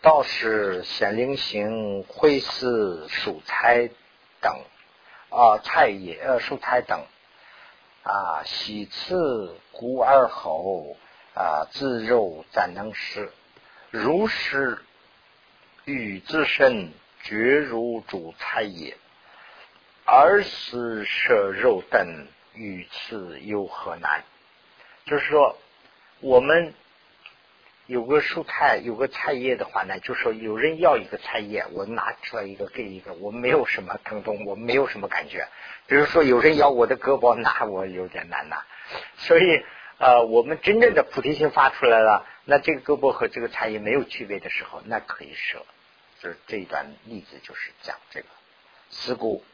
[0.00, 3.90] 道是显灵行会似蔬菜
[4.44, 4.60] 等
[5.30, 7.02] 啊，菜也呃蔬菜等
[8.04, 10.96] 啊，喜次孤而后
[11.34, 13.32] 啊，自肉怎能食？
[13.90, 14.78] 如是
[15.84, 18.96] 与自身绝如主菜也，
[20.04, 24.22] 而是舍肉等与此有何难？
[25.06, 25.56] 就是说，
[26.20, 26.74] 我们
[27.86, 35.48] 有个蔬菜，有个菜叶的话呢，就说有人要一个菜叶，我拿出来一个给一个，我没有什么疼痛，我没有什么感觉。
[35.86, 38.62] 比如说有人要我的胳膊，那我有点难呐。
[39.18, 39.64] 所以。
[39.96, 45.64] 呃，我们真正的菩提心发出来了，那这个胳膊和这个菜叶没有区别的时候，那可以舍。
[46.20, 48.26] 就是这一段例子就是讲这个。
[48.90, 49.44] 思故，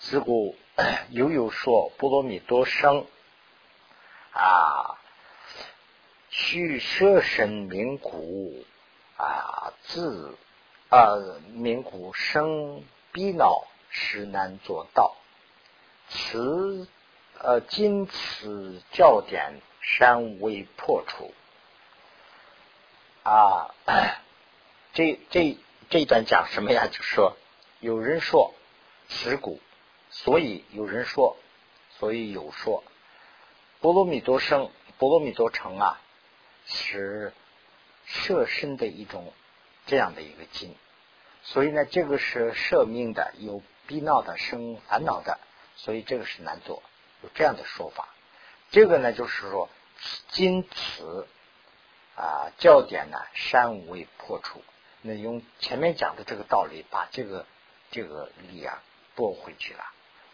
[0.00, 0.54] 思故，
[1.10, 3.06] 犹有说波罗蜜多生
[4.32, 4.99] 啊，
[6.30, 8.64] 须舍身名苦
[9.16, 10.38] 啊，自
[10.88, 11.16] 啊
[11.52, 15.16] 名苦生逼恼，实难做到。
[16.08, 16.88] 此。
[17.42, 21.32] 呃，今此教典尚未破除
[23.22, 23.74] 啊，
[24.92, 25.56] 这这
[25.88, 26.86] 这一段讲什么呀？
[26.92, 27.34] 就说
[27.78, 28.52] 有人说
[29.08, 29.58] 持古，
[30.10, 31.38] 所以有人说，
[31.98, 32.84] 所以有说
[33.80, 35.98] 波罗蜜多生，波罗蜜多成啊，
[36.70, 37.32] 是
[38.06, 39.32] 摄身的一种
[39.86, 40.74] 这样的一个经，
[41.42, 45.38] 所以呢，这个是摄命的，有逼闹的，生烦恼的，
[45.76, 46.82] 所以这个是难做。
[47.22, 48.08] 有这样的说法，
[48.70, 49.68] 这个呢就是说，
[50.28, 51.26] 今此
[52.16, 54.62] 啊教典呢山无未破除，
[55.02, 57.44] 那用前面讲的这个道理，把这个
[57.90, 58.82] 这个理啊
[59.14, 59.84] 拨回去了。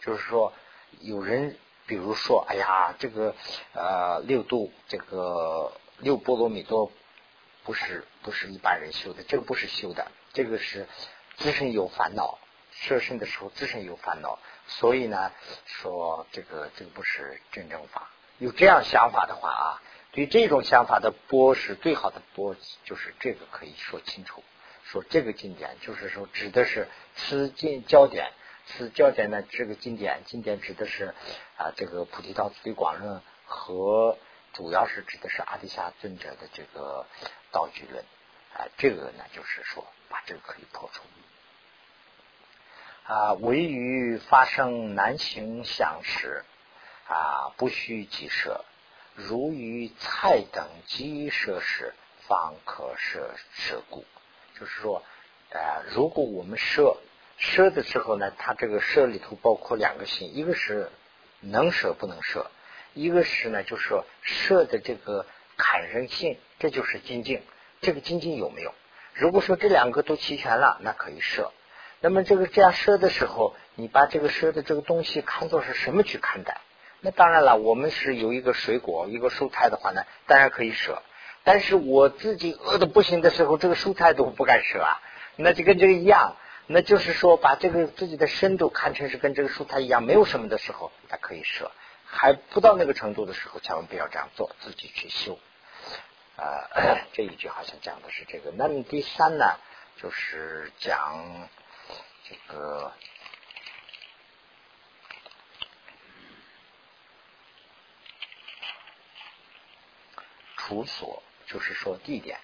[0.01, 0.53] 就是说，
[1.01, 3.35] 有人比如说，哎呀，这个
[3.73, 6.93] 呃六度这个六波罗蜜多
[7.65, 10.87] 不是不是一般人修的，这个不是修的，这个是
[11.37, 12.39] 自身有烦恼，
[12.73, 14.39] 摄身的时候自身有烦恼。
[14.69, 15.33] 所以呢，
[15.65, 18.11] 说这个这个不是真正法。
[18.39, 19.83] 有这样想法的话啊，
[20.13, 24.43] 对这种想法的波是最好的波，就是这个可以说清楚。
[24.85, 28.31] 说这个经典，就是说指的是此经焦点，
[28.67, 31.15] 此焦点呢，这个经典，经典指的是
[31.57, 34.19] 啊，这个菩提道次第广论和
[34.57, 37.05] 主要是指的是阿底峡尊者的这个
[37.53, 38.03] 道具论
[38.55, 41.03] 啊，这个呢，就是说把这个可以破除。
[43.05, 46.43] 啊，唯于发生难行想时，
[47.07, 48.65] 啊，不须即舍；
[49.15, 51.95] 如于菜等即舍时，
[52.27, 54.07] 方可舍舍故。
[54.59, 55.03] 就是说，
[55.51, 56.97] 呃，如果我们舍
[57.37, 60.91] 舍的时候呢，它这个舍里头包括两个心，一个是
[61.41, 62.51] 能舍不能舍，
[62.97, 65.27] 一个是呢，就是说舍的这个
[65.59, 67.43] 坎生性，这就是精进。
[67.83, 68.73] 这个精进有没有？
[69.13, 71.53] 如果说这两个都齐全了，那可以舍。
[72.01, 76.63] 那么这个这样舍的时候，你把这个舍的这个东西看作是什么去看待？
[77.01, 81.03] 那当然了，我们是有一个水果，一个蔬菜的话呢，当然可以舍。
[81.45, 85.03] 但是我自己饿的不行的时候，这个蔬菜都不敢舍啊。
[85.37, 91.71] 那就跟这个一样，那就是说把这个自己的深度看成是跟这个蔬菜一样，没有什么的时候，它可以舍。
[92.07, 95.39] 还不到那个程度的时候，千万不要这样做，自己去修。
[96.37, 96.69] 啊，
[97.13, 98.51] 这一句好像讲的是这个。
[98.53, 99.59] 那么第三呢，
[100.01, 101.49] 就是讲
[102.25, 102.93] 这个
[110.57, 112.39] 处所，就是说地点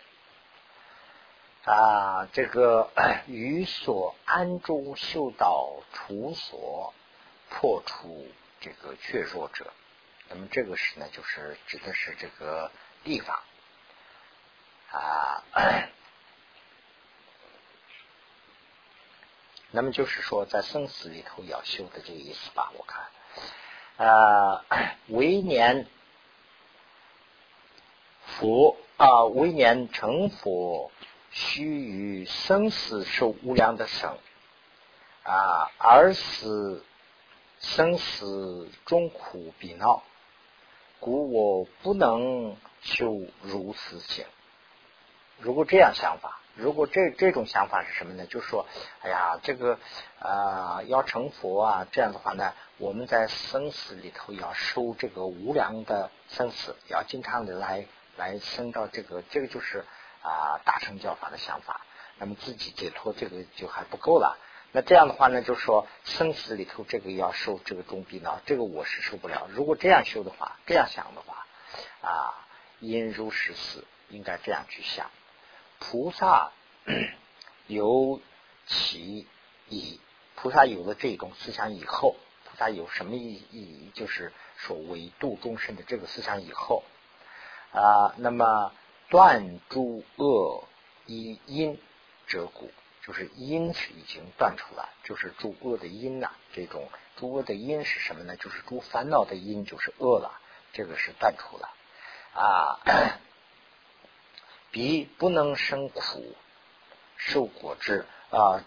[1.64, 2.90] 啊，这个
[3.26, 6.94] 于所安住修道处所
[7.50, 8.26] 破除
[8.62, 9.70] 这个确弱者，
[10.30, 12.70] 那么这个是呢，就是指的是这个
[13.04, 13.38] 地方。
[14.92, 15.42] 啊，
[19.70, 22.70] 那么就是说，在生死里头要修的这个意思吧？
[22.76, 24.64] 我看，啊，
[25.08, 25.86] 为年
[28.26, 30.92] 佛啊，为年成佛，
[31.30, 34.18] 须于生死受无量的生
[35.24, 36.84] 啊，而死
[37.62, 40.02] 生死中苦必闹，
[41.00, 44.26] 故我不能修如此行。
[45.38, 48.26] 如果这样想法，如果这这种想法是什么呢？
[48.26, 48.66] 就是说，
[49.00, 49.78] 哎呀，这个
[50.18, 59.84] 啊要成佛啊，这样的话呢，我们在生死里头要受这个无量的生死，要经常的来来生到这个，这个就是
[60.20, 61.80] 啊大乘教法的想法。
[62.18, 64.36] 那么自己解脱这个就还不够了。
[64.72, 69.46] 那这样的话呢，就是说生死里头这个要受这个中逼呢，这个我是受不了。
[69.50, 71.46] 如果这样修的话，这样想的话
[72.00, 72.46] 啊，
[72.80, 75.10] 因如实死，应该这样去想。
[75.78, 76.52] 菩萨
[77.68, 78.20] 有
[78.66, 79.26] 其
[79.68, 80.00] 意，
[80.36, 83.90] 菩萨有了这种思想以后，菩萨有什么意义？
[83.92, 86.82] 就是说为度众生的这个思想以后
[87.72, 88.72] 啊，那么
[89.10, 90.64] 断诸恶
[91.04, 91.78] 以因
[92.26, 92.70] 者故，
[93.04, 96.30] 就是因是已经断出来，就是诸恶的因呐。
[96.52, 98.36] 这种诸恶的因是什么呢？
[98.36, 100.40] 就是诸烦恼的因，就是恶了。
[100.72, 101.68] 这个是断出了
[102.34, 102.80] 啊。
[104.70, 106.34] 彼不能生苦，
[107.16, 108.64] 受果之啊，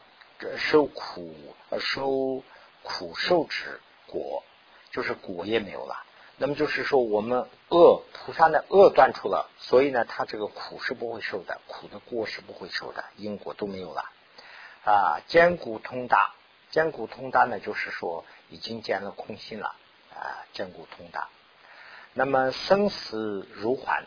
[0.58, 2.44] 受苦受
[2.84, 4.44] 苦受之果，
[4.92, 6.04] 就是果也没有了。
[6.38, 14.12] 那么就是说，我们恶菩萨呢恶断出了，所以呢，他这个苦是不会受的，苦的果是不会受的，因果都没有了
[14.86, 15.20] 啊。
[15.28, 16.34] 坚固通达，
[16.72, 19.76] 坚固通达呢，就是说已经见了空心了
[20.14, 21.28] 啊，坚固通达。
[22.14, 24.06] 那么生死如幻，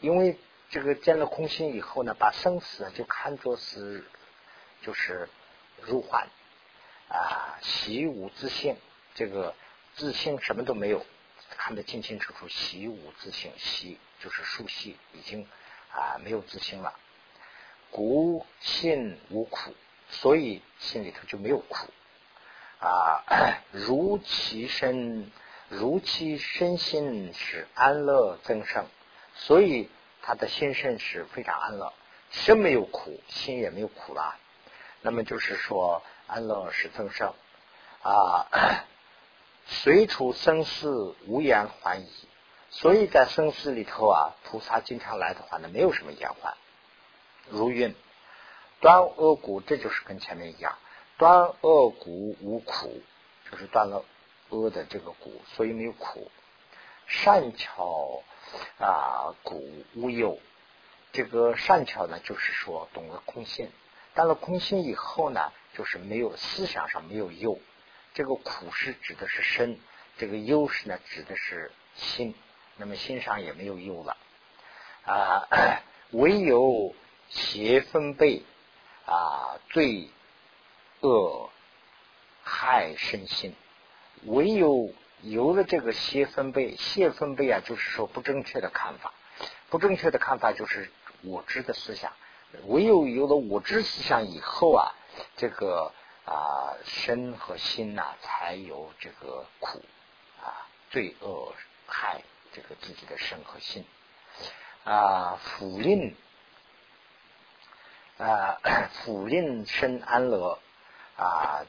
[0.00, 0.36] 因为。
[0.70, 4.04] 这个见了空心以后呢，把生死就看作是
[4.82, 5.30] 就是
[5.80, 6.28] 入幻
[7.08, 8.76] 啊，习无自性，
[9.14, 9.54] 这个
[9.94, 11.06] 自性什么都没有，
[11.56, 15.48] 看得清清楚楚，习无自性，习就是熟悉，已经
[15.90, 16.92] 啊没有自性了。
[17.90, 19.74] 故心无苦，
[20.10, 21.88] 所以心里头就没有苦
[22.80, 23.24] 啊。
[23.72, 25.30] 如其身，
[25.68, 28.86] 如其身心是安乐增生，
[29.34, 29.88] 所以。
[30.20, 31.90] 他的心身是非常安乐，
[32.30, 34.36] 身没有苦，心也没有苦了。
[35.00, 37.32] 那么就是说，安乐是增生
[38.02, 38.84] 啊，
[39.64, 42.10] 随处生死无言欢疑。
[42.68, 46.54] 所以在生死里头啊，菩萨经常来的话呢，没有什么言欢。
[47.50, 47.94] 如云
[48.80, 50.78] 断恶谷，这就是跟前面一样，
[51.16, 53.02] 断恶谷无苦，
[53.50, 54.04] 就是断了
[54.50, 56.30] 恶的这个谷，所以没有苦。
[57.06, 58.22] 善巧。
[58.78, 60.40] 啊，古无忧，
[61.12, 63.70] 这个善巧呢，就是说懂了空性。
[64.14, 67.58] 到了空性以后呢，就是没有思想上没有忧。
[68.14, 69.78] 这个苦是指的是身，
[70.16, 72.34] 这个忧是呢指的是心。
[72.78, 74.16] 那么心上也没有忧了
[75.04, 75.82] 啊，
[76.12, 76.94] 唯有
[77.28, 78.42] 邪分贝
[79.06, 80.10] 啊，罪
[81.00, 81.50] 恶
[82.42, 83.54] 害身心，
[84.24, 84.92] 唯有。
[85.20, 89.12] 有了这个邪分贝，邪分贝啊，就是说不正确的看法，
[89.68, 90.92] 不正确的看法就是
[91.22, 92.12] 我知的思想。
[92.68, 94.94] 唯有有了我知思想以后啊，
[95.36, 95.92] 这个
[96.24, 99.82] 啊身和心呐，才有这个苦
[100.40, 101.52] 啊罪恶
[101.88, 102.22] 害
[102.52, 103.84] 这个自己的身和心
[104.84, 106.14] 啊福令
[108.18, 108.58] 啊
[108.92, 110.58] 福令身安乐
[111.16, 111.64] 啊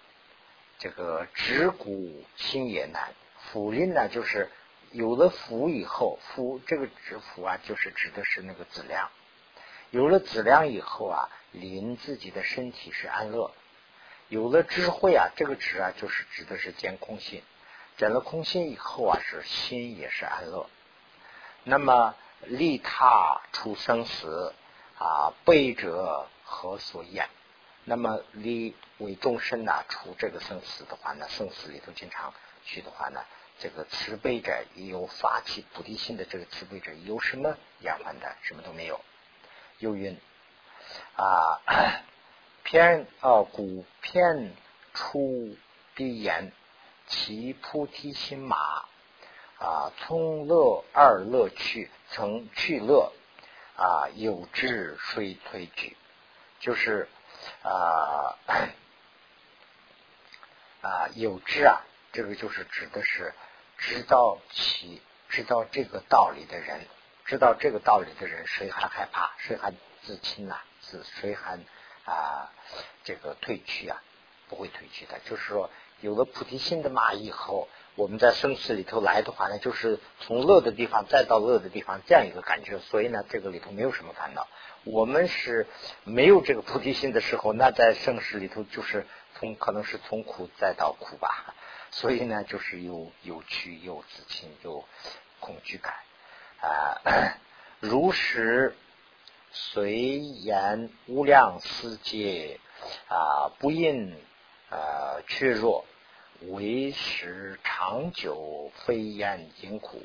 [0.79, 3.13] 这个知苦心也难。
[3.51, 4.49] 福令呢，就是
[4.91, 9.09] 有了福以后，福这个指福啊，就是指的是那个质量。
[9.91, 13.51] 有了质量以后啊，临自己的身体是安乐
[14.27, 17.41] 有了智慧啊，这个智啊，就是指的是见空心。
[17.97, 20.69] 见了空心以后啊，是心也是安乐。
[21.63, 24.53] 那么利他出生死
[24.97, 27.29] 啊，悲者何所厌？
[27.85, 32.33] 那么离为众生呐，出这个生死的话呢，生死里头经常
[32.65, 33.21] 去的话呢，
[33.59, 38.35] 这个慈悲者也有发起菩提心的这个慈悲者有什么延缓的？
[38.41, 38.99] 什么都没有。
[39.77, 40.19] 又云
[41.15, 41.61] 啊，
[42.63, 44.55] 偏啊古偏
[44.93, 45.55] 出
[45.95, 46.51] 必言。
[47.11, 48.85] 其菩提心马
[49.57, 53.11] 啊，从乐二乐去，曾去乐
[53.75, 55.97] 啊，有志虽退去，
[56.60, 57.07] 就是
[57.64, 58.38] 啊
[60.82, 61.82] 啊有知啊，
[62.12, 63.34] 这个就是指的是
[63.78, 66.86] 知道其知道这个道理的人，
[67.26, 69.32] 知道这个道理的人，谁还害怕？
[69.38, 70.60] 谁还自轻呐？
[70.82, 71.60] 自谁还
[72.05, 72.51] 啊
[73.03, 74.01] 这个退去啊？
[74.47, 75.70] 不会退去的，就是说。
[76.01, 84.47] 有了菩提心的嘛以后，我们在生死里头来的话呢，就是从乐的地方再到乐的地方这样一个感觉，所以呢，这个里头没有什么烦恼。
[84.85, 85.67] 我们是
[86.05, 91.53] 没有这个菩提心的时候，那在生死里头就是从可能是从苦再到苦吧，
[91.91, 94.85] 所以呢，就是有有趣有自亲有
[95.41, 95.93] 恐惧感
[96.61, 97.37] 啊。
[97.81, 98.73] 如实
[99.51, 102.59] 随言无量世界
[103.09, 104.15] 啊，不应。
[104.71, 105.83] 呃，却弱
[106.47, 110.03] 为时长久，非厌辛苦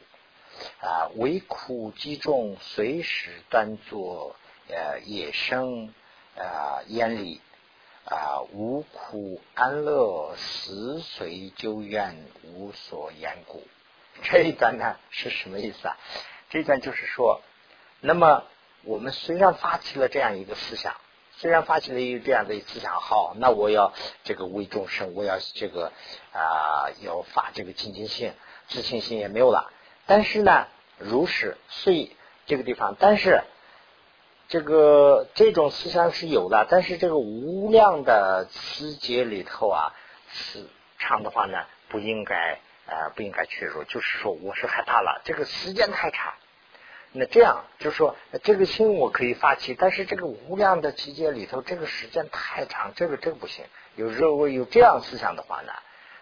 [0.81, 4.35] 啊，为苦积重，随时端坐
[4.69, 5.95] 呃，野生
[6.37, 7.41] 啊烟里
[8.05, 13.63] 啊，无苦安乐，死随旧怨，无所言故。
[14.23, 15.97] 这一段呢是什么意思啊？
[16.51, 17.43] 这一段就是说，
[18.01, 18.45] 那么
[18.83, 20.95] 我们虽然发起了这样一个思想。
[21.45, 23.93] 虽然发起了一个这样的思想，好，那我要
[24.23, 25.93] 这个为众生，我要这个
[26.33, 28.33] 啊，要发这个清净心、
[28.69, 29.71] 自信心也没有了。
[30.07, 32.17] 但是呢，如是遂
[32.47, 33.43] 这个地方，但是
[34.49, 39.93] 这个这种思想是有的，但是这个无量的词节里头啊，
[40.31, 40.67] 是
[40.99, 41.59] 长的话呢，
[41.91, 46.33] 不应该啊，不应该去入，就是说我是害怕了，这个时间太长。
[47.17, 53.65] 那这样就说，这个心我可以发起，但是这个无量的期间里头，这个时间太长，这个这个不行。
[53.95, 55.73] 有时候有这样思想的话呢，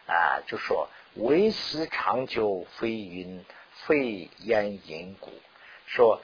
[0.07, 3.43] 啊，就说为时长久，非云
[3.86, 5.32] 非烟因果。
[5.86, 6.20] 说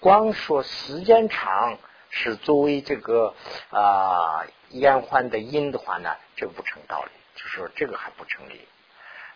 [0.00, 1.78] 光说时间长
[2.10, 3.34] 是作为这个
[3.70, 8.68] 啊延缓的因的话呢，这不成道理，就说这个还不成立。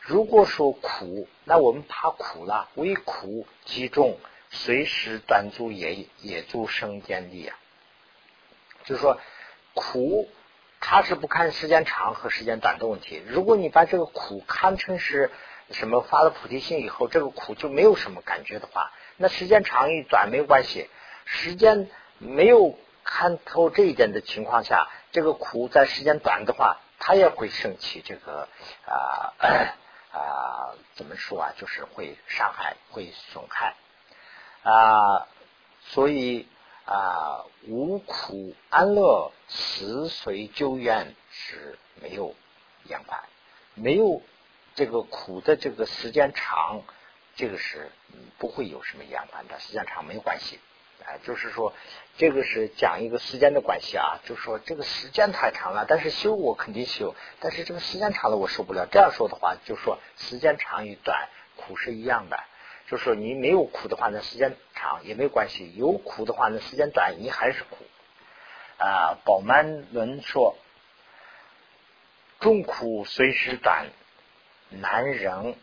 [0.00, 4.18] 如果说苦，那我们怕苦了，为苦集中。
[4.50, 7.58] 随时短足也也足生间力啊，
[8.84, 9.20] 就是说
[9.74, 10.28] 苦，
[10.80, 13.22] 它是不看时间长和时间短的问题。
[13.26, 15.30] 如果你把这个苦看成是
[15.70, 20.88] 什么发了菩提心以后，这个苦就没有什么感觉的话，那时间长与短没有关系。
[21.26, 28.48] 时间没有看透这一点的情况下，这个苦在时间短的话，它也会升起这个
[28.86, 29.34] 啊
[30.10, 31.52] 啊，怎么说啊？
[31.58, 33.74] 就是会伤害，会损害。
[34.62, 35.28] 啊，
[35.80, 36.46] 所以
[36.84, 42.34] 啊，无苦安乐，死随旧怨是没有
[42.84, 43.22] 延缓，
[43.74, 44.22] 没有
[44.74, 46.82] 这个苦的这个时间长，
[47.36, 47.90] 这个是
[48.38, 50.58] 不会有什么延缓的，时间长没有关系。
[51.04, 51.72] 啊，就是说
[52.18, 58.86] 这个是讲一个时间的关系啊，就是说这个时间太长了，但是修我肯定修，但是这个时间长了我受不了。
[58.90, 62.38] 这样说的话，就说时间长与短，苦是一样的。
[62.90, 67.84] 就说你没有苦的话，那时间长也没关系；有苦的话，那时间短，你还是苦。
[68.78, 70.56] 啊，宝曼伦说
[72.40, 73.86] ：“众苦随时短，
[74.70, 75.56] 难忍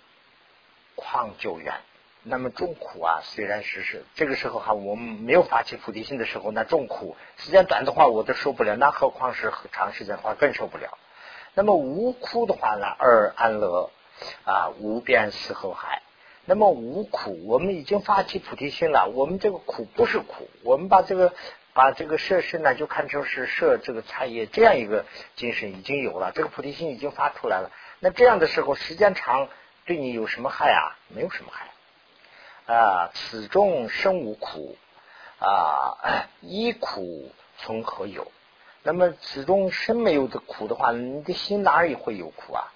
[0.96, 1.74] 况久远。”
[2.28, 10.98] 那么众苦啊，虽然是是这个时候哈，我们没有发起菩提心的时候，那众苦时间短的话，我都受不了，那何况是长时间的话更受不了。
[11.54, 13.90] 那么无苦的话呢，而安乐
[14.44, 16.02] 啊，无边死后海。
[16.46, 19.12] 那么无苦，我们已经发起菩提心了。
[19.14, 21.34] 我们这个苦不是苦，我们把这个
[21.74, 27.72] 把这个设身呢，就看成是设这个菜叶这样一个精神已经有了，这个菩提心已经发出来了。
[28.00, 29.50] 那这样的时候，时间长
[29.86, 30.94] 对你有什么害啊？
[31.08, 33.10] 没有什么害啊。
[33.14, 34.78] 此中生无苦
[35.40, 38.32] 啊， 一苦从何有？
[38.84, 42.72] 那么此中生没有的苦的话，你的心哪里会有苦啊？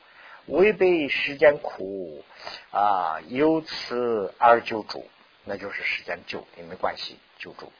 [0.49, 2.23] 违背时间苦
[2.71, 5.07] 啊，由此而救主，
[5.45, 7.71] 那就是时间救也没关系，救助。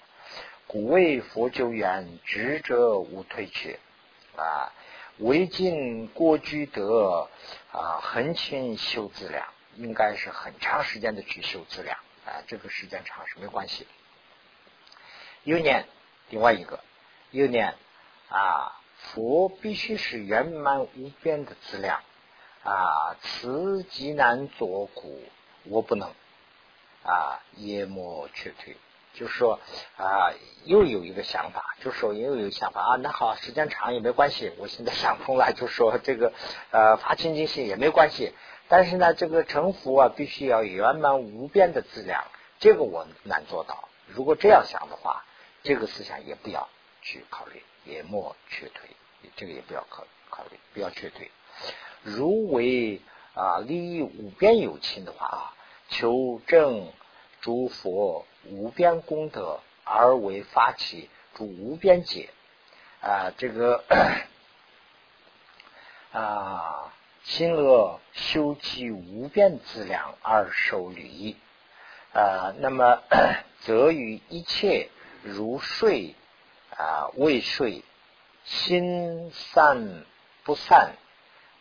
[0.67, 3.80] 古为佛救缘，智者无退却
[4.36, 4.72] 啊。
[5.17, 7.28] 为尽过居德
[7.72, 13.88] 啊，横勤修资粮，应该是很长时间的去修资粮啊，这个时间长是没关系。
[15.43, 15.88] 又念
[16.30, 16.80] 另外一个，
[17.32, 17.74] 又念
[18.30, 22.01] 啊，佛必须是圆满无边的资粮
[22.70, 25.24] 啊，此极难作苦，
[25.63, 26.07] 我不能
[27.03, 28.78] 啊，也莫却退。
[29.15, 29.59] 就是说
[29.97, 30.30] 啊，
[30.65, 34.53] 又有一个想法，就是说又有想法啊，那好，时间长也没关系。
[34.59, 36.32] 我现在想通了，就说这个
[36.70, 38.34] 呃发清净心也没关系。
[38.67, 42.24] 但是呢，这个成佛啊，必须要圆满无边的资粮，
[42.59, 43.89] 这个我难做到。
[44.05, 45.26] 如果这样想的话，
[45.63, 46.70] 这个思想也不要
[47.01, 48.89] 去考虑，也莫却退，
[49.36, 51.32] 这个也不要考考虑，不要却退。
[52.04, 53.02] 如为
[53.34, 55.54] 啊利益无边有情的话啊，
[55.89, 56.91] 求证
[57.41, 58.26] 诸佛。
[58.45, 62.30] 无边功德而为发起诸无边解
[63.02, 63.84] 啊，这个
[66.14, 66.93] 啊，
[67.24, 71.36] 心乐修其无边资粮而受利益
[72.14, 73.04] 啊，那么
[73.60, 74.89] 则于一切
[75.22, 76.16] 如睡
[76.78, 77.84] 啊未睡，
[78.45, 80.06] 心散
[80.45, 80.93] 不散，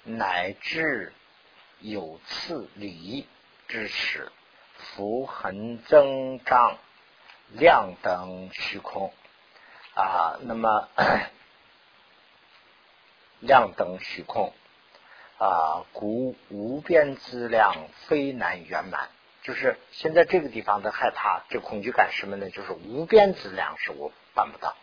[0.09, 1.13] 乃至
[1.81, 3.27] 有次离
[3.69, 4.33] 之时。
[4.81, 6.79] 福恒增长
[7.49, 9.13] 量等虚空
[9.95, 10.89] 啊，那么
[13.41, 14.55] 量等虚空
[15.39, 19.09] 啊，故无边资量非难圆满。
[19.43, 22.49] 就是现在这个地方的害怕，这恐惧感什么呢？
[22.51, 24.77] 就是无边资量是我办不到，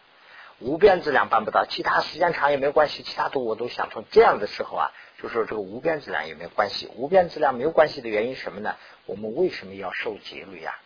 [0.60, 4.04] 无边质量办不到，其他时间长也没有关系，其他都我都想通。
[4.12, 4.92] 这样的时候啊。
[5.18, 6.92] 就说这个无边质量有没有关系？
[6.94, 8.76] 无边质量没有关系的原因什么呢？
[9.06, 10.78] 我们为什么要受戒律呀？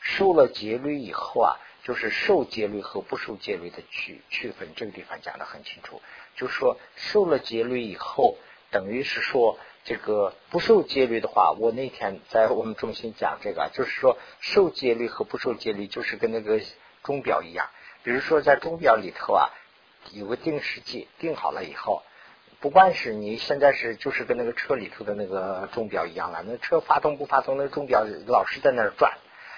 [0.00, 6.00] 受了戒律以后啊，就是受戒律和不受戒律的区区分，这个地方讲的很清楚。
[6.36, 8.38] 就是说受了戒律以后，
[8.70, 16.60] 等于是说这个不受戒律的话，我那天在我们中心讲这个，就是说受戒律和不受戒律，就是跟那个
[17.02, 17.68] 钟表一样。
[18.06, 19.50] 比如说在钟表里头啊，
[20.12, 22.04] 有个定时器，定好了以后。
[22.60, 29.14] 不管是你现在是就是跟那个车里头的那个钟表一样了，那车发动不发动，那钟表老是在那儿转。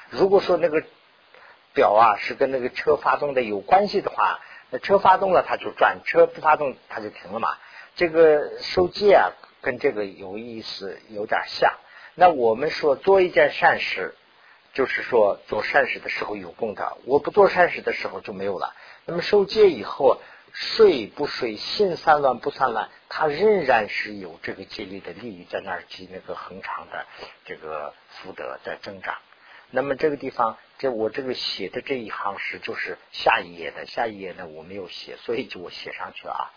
[0.08, 0.82] 如果说那个
[1.74, 4.40] 表啊是跟那个车发动的有关系的话，
[4.70, 7.50] 那车发动了它就转，车不发动它就停了嘛。
[7.96, 11.74] 这个收戒啊跟这个有意思有点像。
[12.14, 14.14] 那我们说做一件善事，
[14.72, 18.74] 就是说做善事的时候有功德，我不做善事的时候就没有了。
[19.04, 20.18] 那么受戒以后。
[20.50, 27.06] 睡不睡，心散乱不散乱，它仍然是有这个戒律的利益在那儿积那个恒长的
[27.44, 29.18] 这个福德在增长。
[29.70, 36.50] 那么这个地方，这我这个写的这一行是就是下一页的，下一页呢我没有写，所以就我写上去了啊。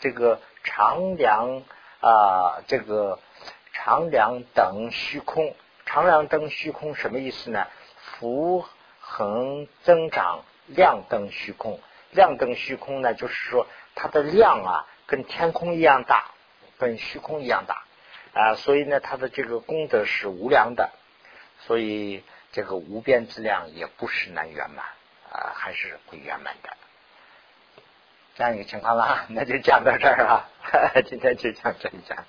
[0.00, 1.62] 这个长梁
[2.00, 3.20] 啊，这个
[3.72, 5.54] 长梁等虚空，
[5.96, 7.68] 长梁等虚空什么意思呢？
[8.02, 8.66] 福
[9.00, 11.80] 恒增长，量灯虚空。
[12.10, 16.32] 量灯虚空呢，就是说它的量啊，跟天空一样大，
[16.76, 17.84] 跟虚空一样大
[18.34, 20.90] 啊，所以呢，它的这个功德是无量的，
[21.60, 22.22] 所以
[22.52, 24.84] 这个无边之量也不是难圆满
[25.32, 26.76] 啊，还是会圆满的。
[28.34, 30.46] 这样一个情况了， 那就讲到这儿了，
[31.08, 32.22] 今天就讲这一讲。